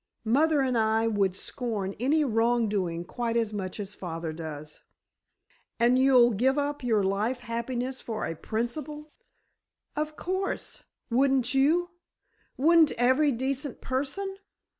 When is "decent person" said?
13.31-14.37